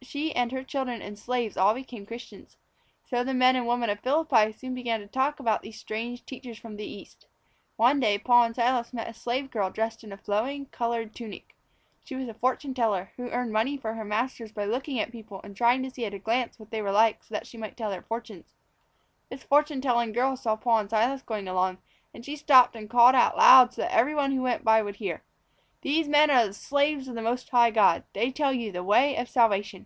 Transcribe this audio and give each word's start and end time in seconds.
She 0.00 0.34
and 0.34 0.50
her 0.52 0.62
children 0.64 1.02
and 1.02 1.18
slaves 1.18 1.58
all 1.58 1.74
became 1.74 2.06
Christians. 2.06 2.56
So 3.10 3.22
the 3.22 3.34
men 3.34 3.56
and 3.56 3.66
women 3.66 3.90
of 3.90 4.00
Philippi 4.00 4.52
soon 4.52 4.72
began 4.74 5.00
to 5.00 5.06
talk 5.06 5.38
about 5.38 5.60
these 5.60 5.78
strange 5.78 6.24
teachers 6.24 6.58
from 6.58 6.76
the 6.76 6.86
East. 6.86 7.26
One 7.76 8.00
day 8.00 8.16
Paul 8.16 8.44
and 8.44 8.54
Silas 8.56 8.94
met 8.94 9.06
a 9.08 9.12
slave 9.12 9.50
girl 9.50 9.68
dressed 9.68 10.02
in 10.02 10.10
a 10.10 10.16
flowing, 10.16 10.64
coloured 10.66 11.14
tunic. 11.14 11.54
She 12.04 12.14
was 12.14 12.26
a 12.26 12.32
fortune 12.32 12.72
teller, 12.72 13.12
who 13.18 13.28
earned 13.28 13.52
money 13.52 13.76
for 13.76 13.92
her 13.94 14.04
masters 14.04 14.50
by 14.50 14.64
looking 14.64 14.98
at 14.98 15.12
people 15.12 15.42
and 15.44 15.54
trying 15.54 15.82
to 15.82 15.90
see 15.90 16.06
at 16.06 16.14
a 16.14 16.18
glance 16.18 16.58
what 16.58 16.70
they 16.70 16.80
were 16.80 16.92
like 16.92 17.22
so 17.24 17.34
that 17.34 17.46
she 17.46 17.58
might 17.58 17.76
tell 17.76 17.90
their 17.90 18.00
fortunes. 18.00 18.54
The 19.28 19.36
fortune 19.36 19.82
telling 19.82 20.12
girl 20.12 20.38
saw 20.38 20.56
Paul 20.56 20.78
and 20.78 20.88
Silas 20.88 21.20
going 21.20 21.46
along, 21.48 21.78
and 22.14 22.24
she 22.24 22.36
stopped 22.36 22.74
and 22.76 22.88
called 22.88 23.14
out 23.14 23.36
loud 23.36 23.74
so 23.74 23.82
that 23.82 23.92
everyone 23.94 24.32
who 24.32 24.40
went 24.40 24.64
by 24.64 24.80
might 24.80 24.96
hear: 24.96 25.22
"These 25.82 26.08
men 26.08 26.30
are 26.30 26.46
the 26.46 26.54
slaves 26.54 27.08
of 27.08 27.14
the 27.14 27.20
Most 27.20 27.50
High 27.50 27.70
God. 27.70 28.04
They 28.14 28.32
tell 28.32 28.54
you 28.54 28.72
the 28.72 28.82
way 28.82 29.14
of 29.16 29.28
Salvation." 29.28 29.84